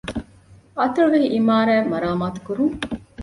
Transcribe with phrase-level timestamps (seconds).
[0.79, 2.75] އަތޮޅުވެހި އިމާރާތް މަރާމާތުކުރުން